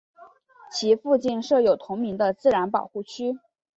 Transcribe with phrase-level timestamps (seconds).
[0.71, 3.37] 其附近设有同名的自然保护区。